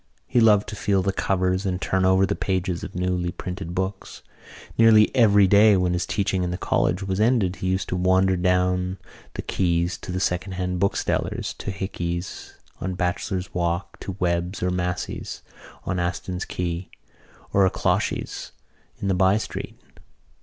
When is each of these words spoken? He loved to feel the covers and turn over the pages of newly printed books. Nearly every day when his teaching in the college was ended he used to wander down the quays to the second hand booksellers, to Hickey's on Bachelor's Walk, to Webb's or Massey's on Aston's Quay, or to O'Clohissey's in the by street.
He 0.25 0.39
loved 0.41 0.67
to 0.69 0.75
feel 0.75 1.03
the 1.03 1.13
covers 1.13 1.63
and 1.63 1.79
turn 1.79 2.05
over 2.05 2.25
the 2.25 2.33
pages 2.33 2.83
of 2.83 2.95
newly 2.95 3.31
printed 3.31 3.75
books. 3.75 4.23
Nearly 4.75 5.15
every 5.15 5.45
day 5.45 5.77
when 5.77 5.93
his 5.93 6.07
teaching 6.07 6.41
in 6.41 6.49
the 6.49 6.57
college 6.57 7.03
was 7.03 7.19
ended 7.19 7.57
he 7.57 7.67
used 7.67 7.87
to 7.89 7.95
wander 7.95 8.35
down 8.35 8.97
the 9.35 9.43
quays 9.43 9.99
to 9.99 10.11
the 10.11 10.19
second 10.19 10.53
hand 10.53 10.79
booksellers, 10.79 11.53
to 11.59 11.69
Hickey's 11.69 12.55
on 12.79 12.95
Bachelor's 12.95 13.53
Walk, 13.53 13.99
to 13.99 14.15
Webb's 14.19 14.63
or 14.63 14.71
Massey's 14.71 15.43
on 15.83 15.99
Aston's 15.99 16.45
Quay, 16.45 16.89
or 17.53 17.61
to 17.61 17.69
O'Clohissey's 17.69 18.53
in 18.99 19.07
the 19.07 19.13
by 19.13 19.37
street. 19.37 19.79